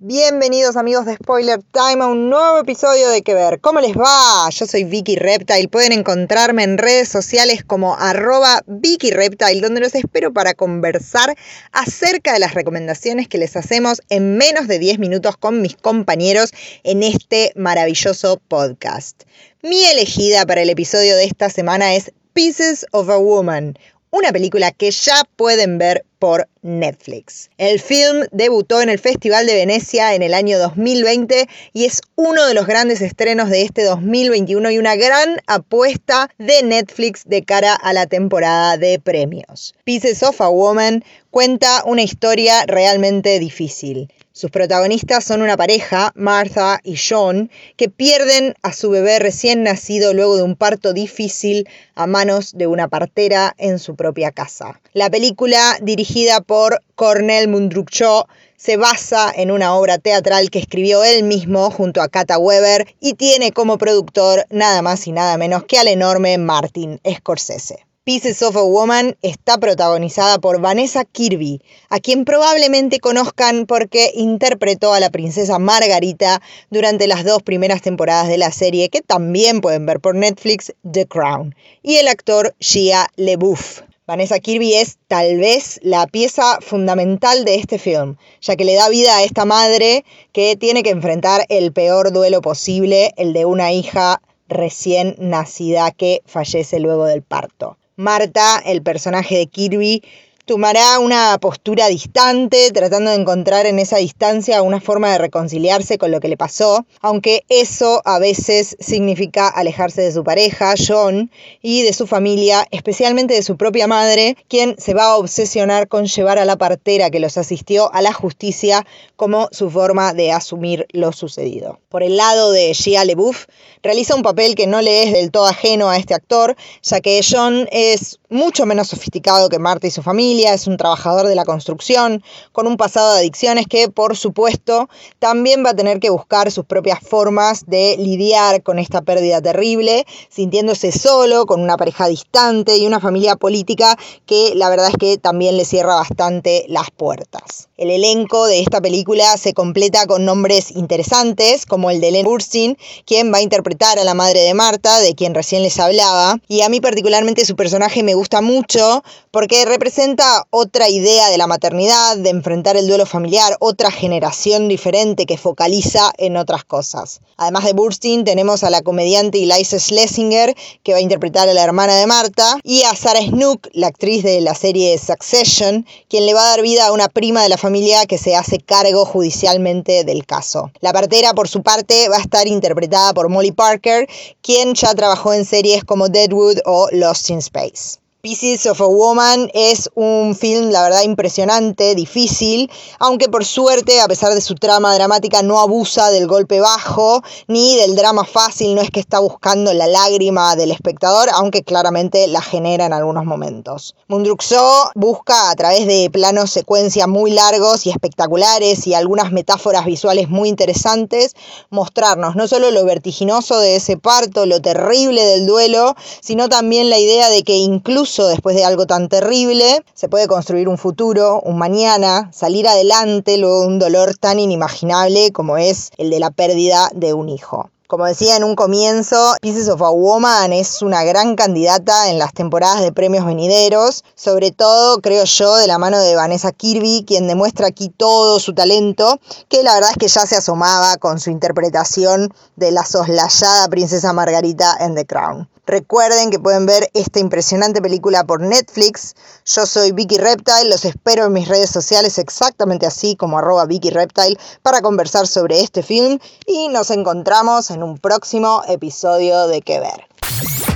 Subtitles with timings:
[0.00, 3.58] Bienvenidos amigos de Spoiler Time a un nuevo episodio de Que Ver.
[3.58, 4.48] ¿Cómo les va?
[4.48, 5.66] Yo soy Vicky Reptile.
[5.66, 11.36] Pueden encontrarme en redes sociales como arroba Vicky Reptile, donde los espero para conversar
[11.72, 16.52] acerca de las recomendaciones que les hacemos en menos de 10 minutos con mis compañeros
[16.84, 19.24] en este maravilloso podcast.
[19.62, 23.76] Mi elegida para el episodio de esta semana es Pieces of a Woman,
[24.10, 27.50] una película que ya pueden ver por Netflix.
[27.58, 32.46] El film debutó en el Festival de Venecia en el año 2020 y es uno
[32.46, 37.74] de los grandes estrenos de este 2021 y una gran apuesta de Netflix de cara
[37.74, 39.74] a la temporada de premios.
[39.84, 44.12] Pieces of a Woman cuenta una historia realmente difícil.
[44.38, 50.14] Sus protagonistas son una pareja, Martha y John, que pierden a su bebé recién nacido
[50.14, 54.80] luego de un parto difícil a manos de una partera en su propia casa.
[54.92, 61.24] La película, dirigida por Cornel Mundruccio, se basa en una obra teatral que escribió él
[61.24, 65.80] mismo junto a Kata Weber y tiene como productor nada más y nada menos que
[65.80, 67.87] al enorme Martin Scorsese.
[68.08, 74.94] Pieces of a Woman está protagonizada por Vanessa Kirby, a quien probablemente conozcan porque interpretó
[74.94, 79.84] a la princesa Margarita durante las dos primeras temporadas de la serie que también pueden
[79.84, 83.82] ver por Netflix, The Crown, y el actor Shia LeBouf.
[84.06, 88.88] Vanessa Kirby es tal vez la pieza fundamental de este film, ya que le da
[88.88, 93.70] vida a esta madre que tiene que enfrentar el peor duelo posible, el de una
[93.72, 97.76] hija recién nacida que fallece luego del parto.
[97.98, 100.04] Marta, el personaje de Kirby,
[100.48, 106.10] tomará una postura distante, tratando de encontrar en esa distancia una forma de reconciliarse con
[106.10, 111.82] lo que le pasó, aunque eso a veces significa alejarse de su pareja, John, y
[111.82, 116.38] de su familia, especialmente de su propia madre, quien se va a obsesionar con llevar
[116.38, 118.86] a la partera que los asistió a la justicia
[119.16, 121.78] como su forma de asumir lo sucedido.
[121.90, 123.44] Por el lado de Gia LeBouf,
[123.82, 127.20] realiza un papel que no le es del todo ajeno a este actor, ya que
[127.28, 131.44] John es mucho menos sofisticado que Marta y su familia, es un trabajador de la
[131.44, 132.22] construcción,
[132.52, 134.88] con un pasado de adicciones que, por supuesto,
[135.18, 140.06] también va a tener que buscar sus propias formas de lidiar con esta pérdida terrible,
[140.28, 145.18] sintiéndose solo, con una pareja distante y una familia política que la verdad es que
[145.18, 147.68] también le cierra bastante las puertas.
[147.76, 152.76] El elenco de esta película se completa con nombres interesantes, como el de Len Burstyn,
[153.06, 156.62] quien va a interpretar a la madre de Marta, de quien recién les hablaba, y
[156.62, 162.16] a mí particularmente su personaje me gusta mucho porque representa otra idea de la maternidad,
[162.16, 167.20] de enfrentar el duelo familiar, otra generación diferente que focaliza en otras cosas.
[167.36, 171.62] Además de Burstyn, tenemos a la comediante Eliza Schlesinger, que va a interpretar a la
[171.62, 176.34] hermana de Marta, y a Sarah Snook, la actriz de la serie Succession, quien le
[176.34, 180.04] va a dar vida a una prima de la familia que se hace cargo judicialmente
[180.04, 180.70] del caso.
[180.80, 184.08] La partera, por su parte, va a estar interpretada por Molly Parker,
[184.42, 187.98] quien ya trabajó en series como Deadwood o Lost in Space.
[188.20, 192.68] Pieces of a Woman es un film, la verdad, impresionante, difícil,
[192.98, 197.76] aunque por suerte, a pesar de su trama dramática, no abusa del golpe bajo ni
[197.76, 202.42] del drama fácil, no es que está buscando la lágrima del espectador, aunque claramente la
[202.42, 203.94] genera en algunos momentos.
[204.08, 210.28] Mundruxo busca a través de planos secuencia muy largos y espectaculares y algunas metáforas visuales
[210.28, 211.36] muy interesantes,
[211.70, 216.98] mostrarnos no solo lo vertiginoso de ese parto, lo terrible del duelo, sino también la
[216.98, 221.58] idea de que incluso después de algo tan terrible, se puede construir un futuro, un
[221.58, 226.90] mañana, salir adelante luego de un dolor tan inimaginable como es el de la pérdida
[226.94, 227.70] de un hijo.
[227.88, 232.34] Como decía en un comienzo, Pieces of a Woman es una gran candidata en las
[232.34, 237.26] temporadas de premios venideros, sobre todo, creo yo, de la mano de Vanessa Kirby, quien
[237.26, 239.18] demuestra aquí todo su talento,
[239.48, 244.12] que la verdad es que ya se asomaba con su interpretación de la soslayada princesa
[244.12, 245.48] Margarita en The Crown.
[245.68, 249.14] Recuerden que pueden ver esta impresionante película por Netflix.
[249.44, 253.90] Yo soy Vicky Reptile, los espero en mis redes sociales exactamente así como arroba Vicky
[253.90, 259.80] Reptile para conversar sobre este film y nos encontramos en un próximo episodio de Que
[259.80, 260.06] Ver.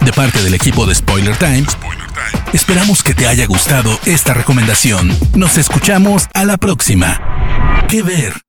[0.00, 1.76] De parte del equipo de Spoiler Times,
[2.52, 5.10] esperamos que te haya gustado esta recomendación.
[5.34, 7.86] Nos escuchamos a la próxima.
[7.88, 8.47] Que Ver.